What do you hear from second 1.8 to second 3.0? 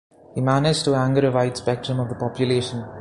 of the population.